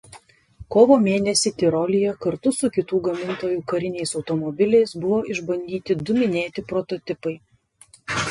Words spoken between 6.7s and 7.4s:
prototipai.